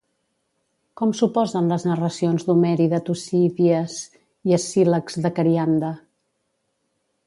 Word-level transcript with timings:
Com 1.01 1.11
s'oposen 1.19 1.67
les 1.73 1.85
narracions 1.89 2.47
d'Homer 2.49 2.73
i 2.87 2.89
de 2.95 3.03
Tucídies 3.11 4.01
i 4.51 4.59
Escílax 4.61 5.23
de 5.27 5.37
Carianda? 5.41 5.97